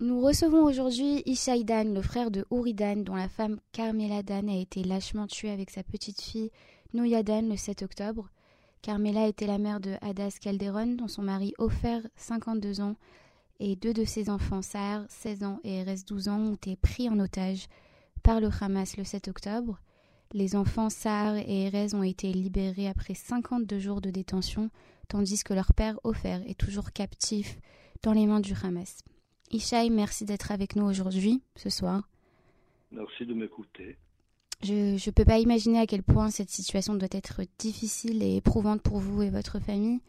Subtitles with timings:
[0.00, 4.48] Nous recevons aujourd'hui Ishaï Dan, le frère de Uri Dan, dont la femme Carmela Dan
[4.48, 6.52] a été lâchement tuée avec sa petite fille
[6.94, 8.30] Noya Dan le 7 octobre.
[8.80, 12.94] Carmela était la mère de Hadas Calderon, dont son mari Ofer, 52 ans,
[13.58, 17.08] et deux de ses enfants, Sahar, 16 ans, et Erez, 12 ans, ont été pris
[17.08, 17.66] en otage
[18.22, 19.80] par le Hamas le 7 octobre.
[20.32, 24.70] Les enfants Sahar et Erez ont été libérés après 52 jours de détention,
[25.08, 27.58] tandis que leur père Ofer est toujours captif
[28.04, 28.98] dans les mains du Hamas.
[29.50, 32.08] Ishaï, merci d'être avec nous aujourd'hui, ce soir.
[32.92, 33.96] Merci de m'écouter.
[34.62, 38.82] Je ne peux pas imaginer à quel point cette situation doit être difficile et éprouvante
[38.82, 40.00] pour vous et votre famille.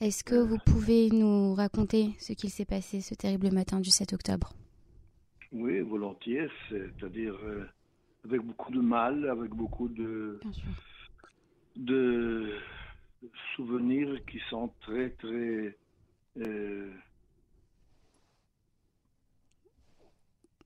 [0.00, 4.12] Est-ce que vous pouvez nous raconter ce qu'il s'est passé ce terrible matin du 7
[4.12, 4.52] octobre?
[5.52, 7.64] Oui, volontiers, c'est-à-dire euh,
[8.24, 10.40] avec beaucoup de mal, avec beaucoup de,
[11.76, 12.52] de
[13.56, 15.76] souvenirs qui sont très, très
[16.38, 16.92] euh,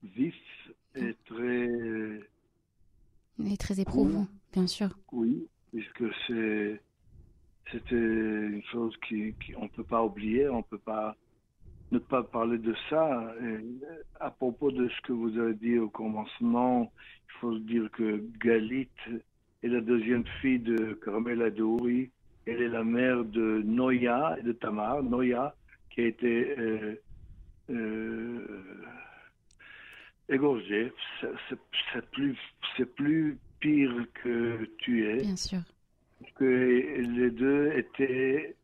[0.03, 1.69] vifs et très...
[3.43, 4.89] Et très éprouvants, bien sûr.
[5.11, 6.79] Oui, puisque c'est
[7.71, 11.15] c'était une chose qui, on ne peut pas oublier, on ne peut pas
[11.91, 13.33] ne pas parler de ça.
[14.19, 16.91] à propos de ce que vous avez dit au commencement,
[17.27, 18.89] il faut dire que Galit
[19.61, 22.09] est la deuxième fille de Carmela Douri.
[22.45, 25.03] Elle est la mère de Noya et de Tamar.
[25.03, 25.55] Noya,
[25.91, 26.95] qui a été euh,
[27.69, 28.63] euh,
[30.29, 30.91] égorgée.
[31.21, 32.37] C'est plus,
[32.95, 35.21] plus pire que tu es.
[35.21, 35.59] Bien sûr
[36.35, 38.55] que les deux étaient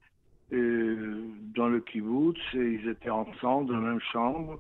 [0.54, 1.22] euh,
[1.56, 4.60] dans le kibbutz, ils étaient ensemble dans la même chambre,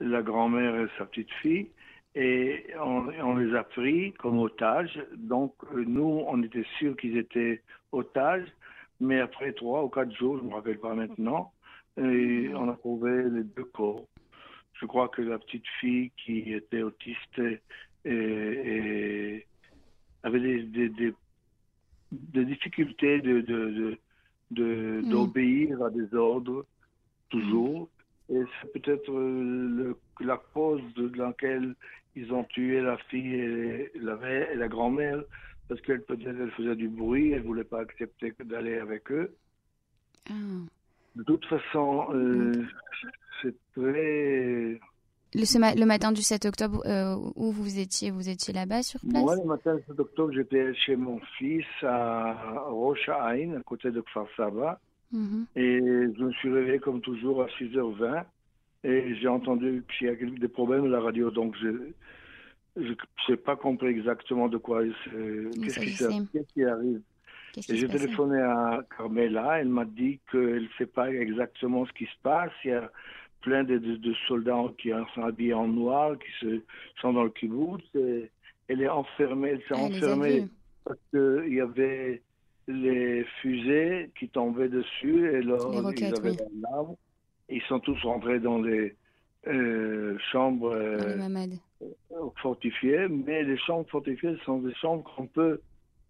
[0.00, 1.68] la grand-mère et sa petite fille,
[2.14, 5.02] et on, les a pris comme otages.
[5.16, 8.46] Donc nous, on était sûrs qu'ils étaient otages,
[9.00, 11.52] mais après trois ou quatre jours, je ne me rappelle pas maintenant,
[11.96, 14.04] et on a trouvé les deux corps.
[14.84, 17.40] Je crois que la petite fille qui était autiste
[18.04, 19.46] et,
[20.22, 21.14] avait des, des
[22.12, 23.98] de difficultés de, de,
[24.50, 25.08] de, mm.
[25.08, 26.66] d'obéir à des ordres,
[27.30, 27.88] toujours.
[28.28, 31.74] Et c'est peut-être euh, la cause de laquelle
[32.14, 35.24] ils ont tué la fille et la, et la grand-mère,
[35.66, 39.34] parce qu'elle peut-être elle faisait du bruit, elle ne voulait pas accepter d'aller avec eux.
[40.28, 40.34] Ah.
[41.16, 42.68] De toute façon, euh, mm.
[43.42, 44.80] c'est très
[45.34, 49.22] le, le, matin du 7 octobre, euh, où vous étiez Vous étiez là-bas sur place?
[49.22, 53.34] Moi, le matin du 7 octobre, j'étais chez mon fils à Roche à
[53.66, 54.80] côté de Kfar Saba.
[55.12, 55.46] Mhm.
[55.56, 58.24] Et je me suis réveillé comme toujours à 6h20.
[58.84, 61.30] Et j'ai entendu qu'il y a des problèmes à la radio.
[61.30, 61.92] Donc, je
[62.76, 67.00] n'ai pas compris exactement de quoi qu'est-ce qui, arrive.
[67.56, 69.60] Et j'ai téléphoné à Carmela.
[69.60, 72.52] Elle m'a dit qu'elle ne sait pas exactement ce qui se passe.
[72.64, 72.90] Il y a
[73.40, 73.80] plein de,
[74.26, 76.62] soldats qui sont habillés en noir, qui se,
[77.00, 77.84] sont dans le kibbutz.
[78.68, 80.48] elle est enfermée, elle s'est enfermée
[80.84, 82.22] parce qu'il y avait
[82.66, 85.58] les fusées qui tombaient dessus et là,
[85.96, 86.36] ils avaient
[87.50, 88.94] Ils sont tous rentrés dans les
[89.46, 91.28] euh, chambres euh,
[92.40, 95.60] fortifiées, mais les chambres fortifiées sont des chambres qu'on peut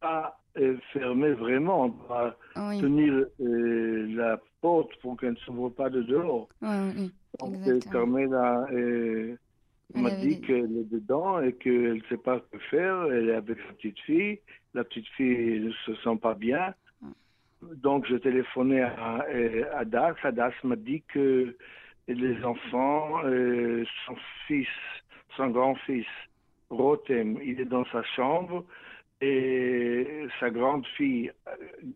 [0.00, 1.84] pas euh, fermer vraiment.
[1.84, 2.36] On doit
[2.80, 6.48] tenir la porte pour qu'elle ne s'ouvre pas de dehors.
[6.62, 7.10] Oui,
[7.40, 8.66] donc, Carmela
[9.94, 13.04] m'a dit qu'elle est dedans et qu'elle ne sait pas ce faire.
[13.12, 14.38] Elle est avec sa petite fille.
[14.74, 16.74] La petite fille ne se sent pas bien.
[17.76, 19.24] Donc, je téléphonais à,
[19.74, 20.16] à Das.
[20.22, 21.56] Adas m'a dit que
[22.08, 24.16] les enfants, euh, son
[24.46, 24.68] fils,
[25.36, 26.06] son grand-fils,
[26.70, 28.64] Rotem, il est dans sa chambre
[29.24, 31.32] et sa grande fille,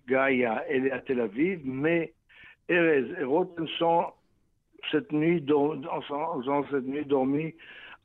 [0.09, 2.15] Gaïa, elle est à Tel Aviv, mais
[2.69, 4.07] Erez et Rotem sont
[4.91, 7.55] cette nuit, ont cette nuit dormi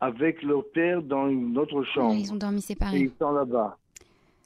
[0.01, 2.15] avec leur père dans une autre chambre.
[2.15, 2.99] ils ont dormi séparés.
[2.99, 3.77] ils sont là-bas.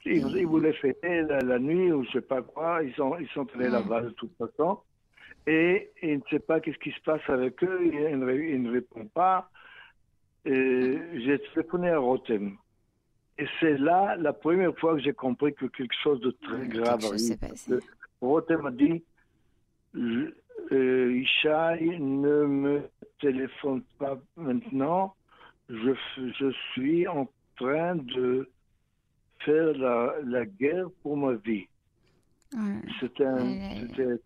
[0.04, 2.82] Ils, voulaient fêter la, nuit ou je sais pas quoi.
[2.84, 4.78] Ils sont, ils sont allés là-bas de toute façon.
[5.46, 7.80] Et ils ne savent pas qu'est-ce qui se passe avec eux.
[7.82, 9.50] Ils, ne, répondent pas.
[10.46, 12.56] J'ai téléphoné à Rotem.
[13.38, 17.04] Et c'est là la première fois que j'ai compris que quelque chose de très grave
[17.04, 17.80] arrive.
[18.20, 19.04] Rotem a dit
[19.94, 22.82] euh, Ishaï ne me
[23.20, 25.14] téléphone pas maintenant.
[25.68, 28.48] Je, je suis en train de
[29.44, 31.66] faire la, la guerre pour ma vie.
[33.00, 33.24] C'était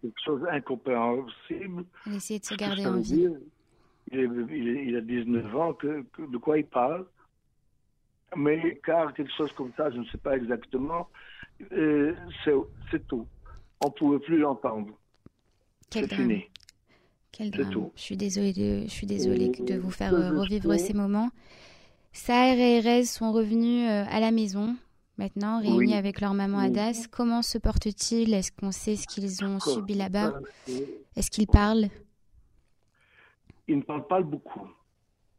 [0.00, 1.84] quelque chose d'incompréhensible.
[2.06, 3.28] Il de se garder en vie.
[4.12, 7.04] il, a 19 ans, que, de quoi il parle.
[8.36, 11.08] Mais car quelque chose comme ça, je ne sais pas exactement,
[11.72, 12.14] euh,
[12.90, 13.26] c'est tout.
[13.84, 14.92] On ne pouvait plus l'entendre.
[15.90, 16.40] Quel drame.
[17.30, 17.90] Quel drame.
[17.94, 21.30] Je suis désolée de, je suis désolée de vous faire revivre ces moments.
[22.12, 24.76] Saher et Erez sont revenus à la maison
[25.18, 27.06] maintenant, réunis avec leur maman Adas.
[27.10, 28.32] Comment se portent-ils?
[28.34, 30.32] Est-ce qu'on sait ce qu'ils ont subi là-bas?
[31.16, 31.88] Est-ce qu'ils parlent?
[33.68, 34.68] Ils ne parlent pas beaucoup.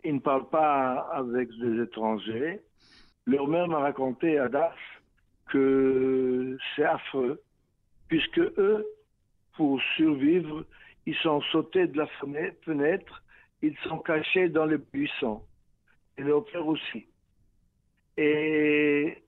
[0.03, 2.59] Ils ne parlent pas avec des étrangers.
[3.25, 4.75] Leur mère m'a raconté, Adas,
[5.49, 7.41] que c'est affreux,
[8.07, 8.85] puisque eux,
[9.55, 10.65] pour survivre,
[11.05, 13.23] ils sont sautés de la fenêtre,
[13.61, 15.41] ils sont cachés dans les buissons.
[16.17, 17.05] Et leur père aussi.
[18.17, 19.23] Et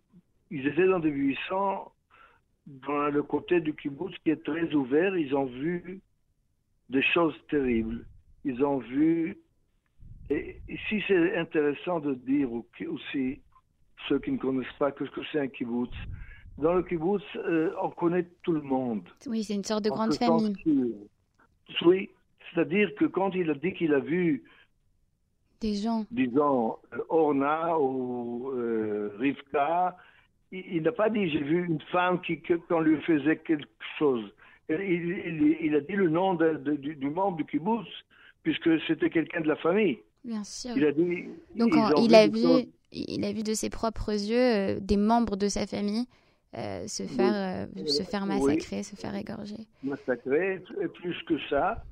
[0.51, 1.89] ils étaient dans des buissons
[2.67, 5.15] dans le côté du kibbutz qui est très ouvert.
[5.15, 6.01] Ils ont vu
[6.89, 8.05] des choses terribles.
[8.43, 9.37] Ils ont vu.
[10.29, 13.39] Et ici, c'est intéressant de dire aussi,
[14.07, 15.93] ceux qui ne connaissent pas, que c'est un kibbutz.
[16.57, 19.07] Dans le kibbutz, euh, on connaît tout le monde.
[19.27, 20.55] Oui, c'est une sorte de grande famille.
[21.83, 22.09] Oui,
[22.53, 24.43] c'est-à-dire que quand il a dit qu'il a vu
[25.61, 26.77] des gens, disons,
[27.09, 29.97] Orna ou euh, Rivka,
[30.51, 33.67] il, n'a pas dit j'ai vu une femme qui, qu'on lui faisait quelque
[33.97, 34.31] chose.
[34.69, 37.87] Il, a dit le nom du, membre du kibbutz,
[38.43, 39.99] puisque c'était quelqu'un de la famille.
[40.25, 40.71] Bien sûr.
[40.75, 41.25] Il a dit.
[41.55, 45.47] Donc il a vu, il a vu de ses propres yeux euh, des membres de
[45.47, 46.05] sa famille
[46.57, 49.67] euh, se faire, euh, se faire massacrer, se faire égorger.
[49.83, 51.83] Massacrer, et plus que ça.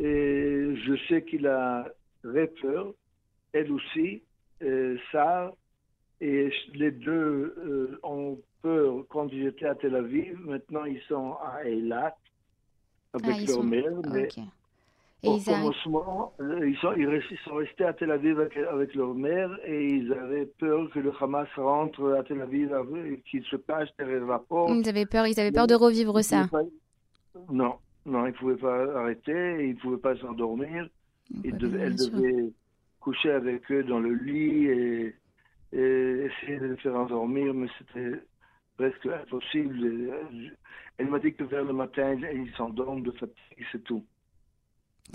[0.00, 1.86] Et je sais qu'il a
[2.22, 2.92] très peur,
[3.52, 4.22] elle aussi,
[5.12, 5.52] ça,
[6.20, 10.38] et les deux euh, ont peur quand ils étaient à Tel Aviv.
[10.40, 12.14] Maintenant, ils sont à Eilat
[13.12, 13.92] avec ah, leur mère.
[14.12, 14.28] Mais
[15.22, 19.86] au commencement, euh, ils sont, ils, sont, restés à Tel Aviv avec, leur mère et
[19.86, 22.72] ils avaient peur que le Hamas rentre à Tel Aviv
[23.06, 24.70] et qu'il se cache derrière la porte.
[24.74, 26.48] Ils avaient peur, ils avaient peur de revivre ça.
[27.50, 27.74] non,
[28.06, 30.88] non, ils ne pouvaient pas arrêter, ils ne pouvaient pas s'endormir.
[31.44, 32.52] elle devait
[33.00, 35.14] coucher avec eux dans le lit et
[35.72, 38.20] et essayer de les faire endormir, mais c'était
[38.76, 40.12] presque impossible.
[40.98, 44.04] Elle m'a dit que vers le matin, ils s'endorment de fatigue, c'est tout.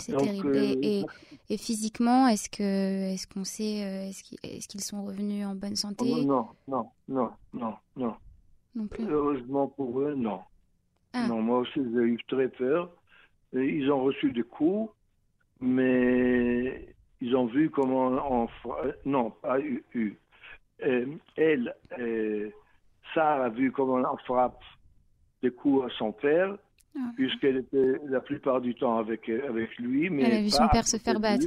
[0.02, 0.56] C'est terrible.
[0.56, 1.06] et, euh,
[1.48, 6.04] et, physiquement, est-ce que est-ce qu'on sait euh, est-ce qu'ils sont revenus en bonne santé?
[6.24, 8.14] Non, non, non, non, non.
[8.74, 9.08] Non plus.
[9.08, 10.40] Heureusement pour eux, non.
[11.12, 11.26] Ah.
[11.28, 12.90] Non, moi aussi, j'ai eu très peur.
[13.52, 14.90] Ils ont reçu des coups,
[15.60, 18.48] mais ils ont vu comment on...
[19.06, 19.84] Non, pas eu.
[20.78, 21.74] Elle,
[23.14, 24.60] Sarah a vu comment on frappe
[25.42, 26.56] des coups à son père,
[26.96, 27.12] ah.
[27.16, 30.10] puisqu'elle était la plupart du temps avec, avec lui.
[30.10, 31.46] Mais elle a vu son père se faire battre.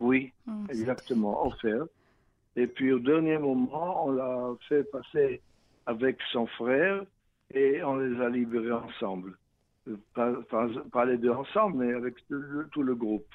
[0.00, 1.84] Oui, oh, exactement, en fer.
[2.56, 5.40] Et puis au dernier moment, on l'a fait passer
[5.86, 7.04] avec son frère
[7.52, 9.36] et on les a libérés ensemble.
[10.14, 13.26] Pas, les deux ensemble, mais avec tout le groupe.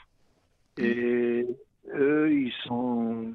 [0.77, 0.83] Mm.
[0.83, 1.47] Et
[1.93, 3.33] eux, ils sont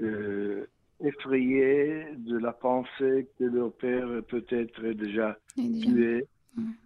[0.00, 0.66] euh,
[1.00, 6.26] effrayés de la pensée que leur père peut-être déjà, tué.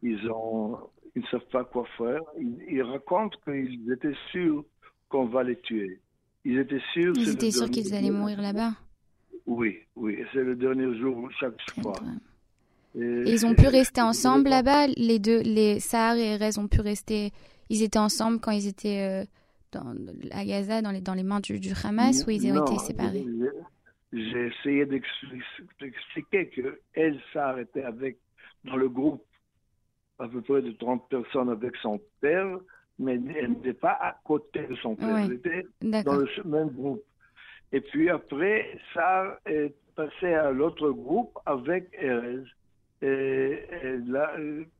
[0.03, 0.79] Ils, ont,
[1.15, 2.21] ils ne savent pas quoi faire.
[2.69, 4.65] Ils, racontent qu'ils étaient sûrs
[5.09, 6.01] qu'on va les tuer.
[6.45, 7.13] Ils étaient sûrs.
[7.17, 8.73] Ils étaient sûrs qu'ils allaient mourir là-bas.
[9.47, 10.19] Oui, oui.
[10.33, 11.95] C'est le dernier jour chaque fois.
[12.99, 14.87] Et, ils ont pu rester ensemble là-bas?
[14.97, 17.33] Les deux, les Sahar et Erez ont pu rester.
[17.69, 19.03] Ils étaient ensemble quand ils étaient.
[19.03, 19.25] Euh,
[19.73, 19.95] dans,
[20.31, 23.27] à Gaza dans les, dans les mains du, du Hamas ou ils ont été séparés?
[24.12, 28.19] J'ai essayé d'expliquer que elle s'arrêtait avec,
[28.65, 29.25] dans le groupe,
[30.19, 32.59] à peu près de 30 personnes avec son père,
[32.99, 37.05] mais elle n'était pas à côté de son père, elle était dans le même groupe.
[37.73, 42.45] Et puis après, ça est passé à l'autre groupe avec Erez.
[43.00, 43.61] Et,
[44.07, 44.35] là,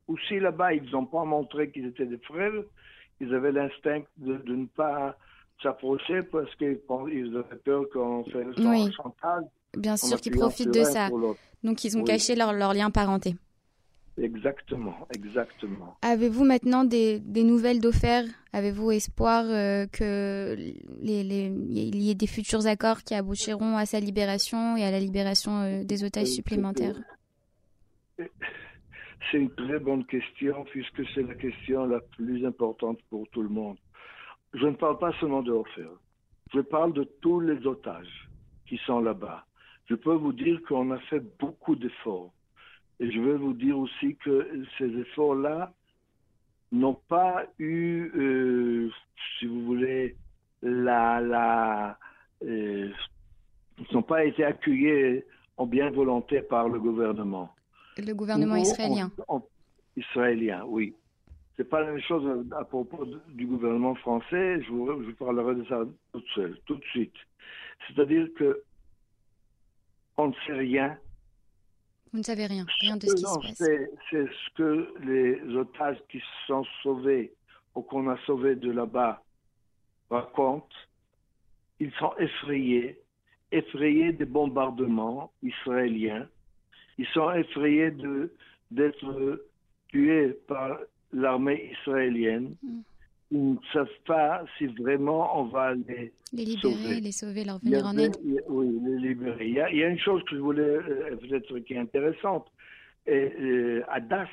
[0.09, 2.63] aussi là-bas, ils n'ont pas montré qu'ils étaient des frères,
[3.21, 5.17] ils avaient l'instinct de, ne pas
[5.63, 6.79] s'approcher parce qu'ils
[7.37, 9.45] avaient peur qu'on fasse un chantage.
[9.77, 11.09] Bien sûr qu'ils profitent de ça.
[11.63, 13.35] Donc ils ont caché leur, leur, lien parenté.
[14.17, 15.97] Exactement, exactement.
[16.03, 18.23] Avez-vous maintenant des, des nouvelles d'Ofer?
[18.53, 20.57] Avez-vous espoir euh, que
[21.01, 24.91] les, les, il y ait des futurs accords qui aboutiront à sa libération et à
[24.91, 26.97] la libération euh, des otages supplémentaires?
[29.31, 33.49] c'est une très bonne question puisque c'est la question la plus importante pour tout le
[33.49, 33.77] monde.
[34.55, 35.89] Je ne parle pas seulement de Ofer.
[36.53, 38.29] Je parle de tous les otages
[38.67, 39.45] qui sont là-bas.
[39.87, 42.33] Je peux vous dire qu'on a fait beaucoup d'efforts.
[43.01, 45.73] Et je veux vous dire aussi que ces efforts-là
[46.73, 48.91] n'ont pas eu, euh,
[49.39, 50.17] si vous voulez,
[50.63, 51.99] la, la,
[52.45, 52.91] euh,
[53.93, 55.23] n'ont pas été accueillis
[55.57, 57.55] en bien volonté par le gouvernement
[58.03, 59.11] le gouvernement israélien.
[59.97, 60.95] israélien, oui.
[61.59, 64.63] C'est pas la même chose à propos du gouvernement français.
[64.63, 67.17] Je vous, je parlerai de ça tout seul, tout de suite.
[67.87, 68.63] C'est-à-dire que
[70.17, 70.97] on ne sait rien.
[72.13, 73.91] Vous ne savez rien, rien de ce qui se passe.
[74.11, 77.35] C'est ce que les otages qui se sont sauvés
[77.75, 79.21] ou qu'on a sauvés de là-bas
[80.11, 80.69] racontent.
[81.81, 83.01] Ils sont effrayés,
[83.51, 86.29] effrayés des bombardements israéliens.
[86.99, 87.93] Ils sont effrayés
[88.71, 89.45] d'être
[89.89, 90.79] tués par
[91.13, 92.55] l'armée israélienne.
[92.63, 92.81] Mm.
[93.31, 97.85] Ils ne savent pas si vraiment on va les, les libérer, les sauver, leur venir
[97.85, 98.17] en aide.
[98.49, 99.47] Oui, les libérer.
[99.47, 100.79] Il y, a, il y, a, une chose que je voulais
[101.21, 102.47] peut-être qui est intéressante.
[103.07, 104.29] Et, euh, Adas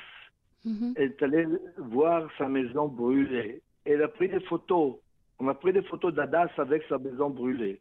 [0.66, 0.98] mm-hmm.
[0.98, 3.60] est allée voir sa maison brûlée.
[3.84, 4.94] Elle a pris des photos.
[5.38, 7.80] On a pris des photos d'Adas avec sa maison brûlée.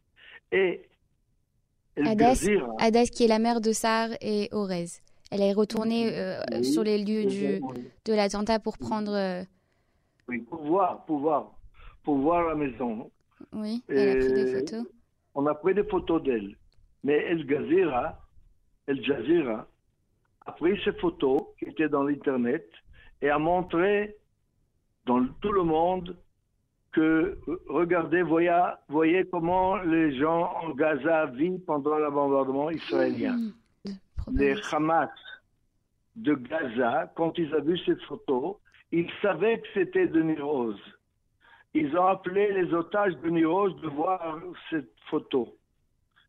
[0.52, 0.82] Et
[2.04, 2.46] Adas,
[2.80, 4.88] Adas, qui est la mère de Sar et Orez.
[5.32, 7.60] Elle est retournée euh, sur les lieux du,
[8.06, 9.14] de l'attentat pour prendre.
[9.14, 9.44] Euh,
[10.28, 11.52] oui, pour voir, pour voir,
[12.04, 13.12] pour voir la maison.
[13.54, 14.86] Oui, elle a pris des photos.
[15.34, 16.56] On a pris des photos d'elle.
[17.04, 18.20] Mais El Jazeera,
[18.88, 19.68] El Jazeera
[20.46, 22.66] a pris ces photos qui étaient dans l'Internet
[23.22, 24.16] et a montré
[25.06, 26.18] dans tout le monde
[26.92, 33.34] que, regardez, voyez, voyez comment les gens en Gaza vivent pendant le bombardement israélien.
[33.34, 33.54] Mmh
[34.32, 35.10] les Hamas
[36.16, 38.60] de Gaza, quand ils ont vu cette photo,
[38.92, 40.80] ils savaient que c'était Denis Rose.
[41.74, 44.40] Ils ont appelé les otages de Denis Rose de voir
[44.70, 45.58] cette photo.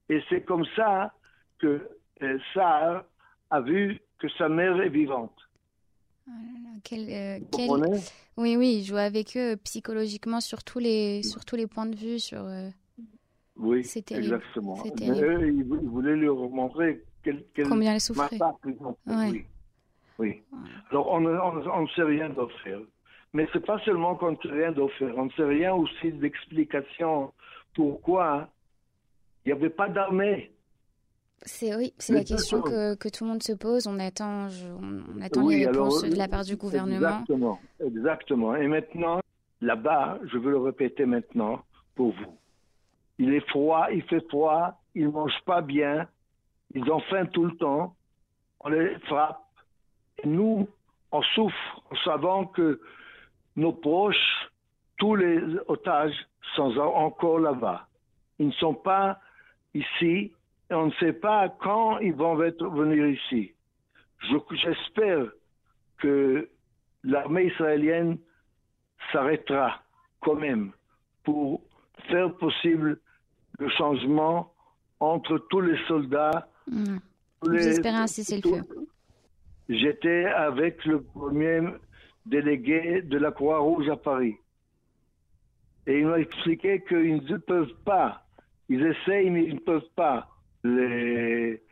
[0.09, 1.13] Et c'est comme ça
[1.59, 1.89] que
[2.23, 2.39] euh,
[3.51, 5.37] a vu que sa mère est vivante.
[6.29, 6.33] Oh
[6.93, 7.39] euh,
[8.37, 12.19] oui, oui, jouer avec eux psychologiquement sur tous les, sur tous les points de vue.
[12.19, 12.69] Sur, euh,
[13.57, 14.83] Oui, exactement.
[14.85, 17.05] Eux, ils voulaient leur montrer
[17.69, 18.39] Combien elle souffrait.
[19.07, 19.45] Oui.
[20.19, 20.43] oui.
[20.91, 22.81] Alors, on, ne sait rien d'offrir.
[23.33, 27.33] Mais c'est pas seulement qu'on ne sait rien d'offrir, on ne sait rien aussi d'explication
[27.75, 28.49] pourquoi
[29.45, 30.53] il n'y avait pas d'armée.
[31.43, 33.87] C'est oui, c'est la question que, que, tout le monde se pose.
[33.87, 34.49] On attend,
[34.81, 37.21] on, attend les réponses de la part du gouvernement.
[37.21, 38.57] Exactement, exactement.
[38.57, 39.21] Et maintenant,
[39.61, 41.63] là-bas, je veux le répéter maintenant
[41.95, 42.37] pour vous.
[43.19, 46.09] Il est froid, il fait froid, ils mangent pas bien,
[46.77, 47.97] ils ont faim tout le temps,
[48.61, 49.41] on les frappe.
[50.25, 50.69] Nous,
[51.11, 52.79] on souffre en savant que
[53.57, 54.51] nos proches,
[54.99, 56.15] tous les otages,
[56.55, 57.89] sont encore là-bas.
[58.39, 59.19] Ils ne sont pas
[59.73, 60.33] ici
[60.71, 63.53] et on ne sait pas quand ils vont venir ici.
[64.51, 65.29] J'espère
[65.97, 66.47] que
[67.05, 68.19] l'armée israélienne
[69.13, 69.81] s'arrêtera
[70.21, 70.73] quand même
[71.25, 71.63] pour
[72.11, 73.01] faire possible
[73.59, 74.53] le changement
[75.01, 76.99] entre tous les soldats Mmh.
[77.53, 78.63] J'espère ainsi c'est le feu.
[79.69, 81.61] J'étais avec le premier
[82.25, 84.37] délégué de la Croix-Rouge à Paris.
[85.87, 88.23] Et il m'a expliqué qu'ils ne peuvent pas.
[88.69, 90.29] Ils essayent, mais ils ne peuvent pas.
[90.65, 91.63] Les,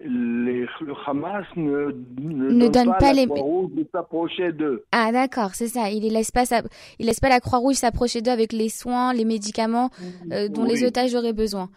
[0.00, 4.84] les, le Hamas ne, ne, donne, pas, pas la Croix-Rouge de s'approcher d'eux.
[4.90, 5.90] Ah d'accord, c'est ça.
[5.90, 6.32] Il ne laisse
[6.98, 9.90] laisse pas la Croix-Rouge s'approcher d'eux avec les soins, les médicaments
[10.32, 11.70] euh, dont les otages auraient besoin.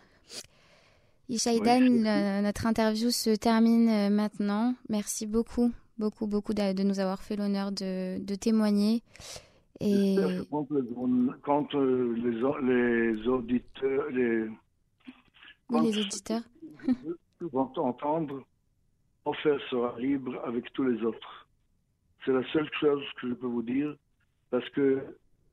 [1.29, 4.75] Ishaïdan, notre interview se termine euh, maintenant.
[4.89, 9.01] Merci beaucoup, beaucoup, beaucoup de, nous avoir fait l'honneur de, témoigner.
[9.79, 10.15] Et...
[11.43, 14.45] Quand, euh, les, auditeurs, les,
[15.71, 16.41] les auditeurs
[17.41, 18.43] vont entendre,
[19.25, 21.47] Offert sera libre avec tous les autres.
[22.23, 23.95] C'est la seule chose que je peux vous dire,
[24.51, 25.03] parce que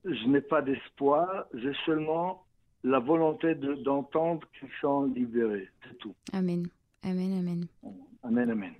[0.05, 2.45] je n'ai pas d'espoir, j'ai seulement
[2.83, 5.69] la volonté d'entendre qu'ils sont libérés.
[5.83, 6.13] C'est tout.
[6.31, 6.67] Amen.
[7.03, 7.65] Amen, amen.
[8.23, 8.73] Amen, amen.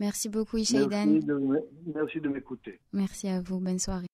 [0.00, 1.20] Merci beaucoup, Ishaïdan.
[1.94, 2.80] Merci de m'écouter.
[2.92, 3.60] Merci à vous.
[3.60, 4.08] Bonne soirée.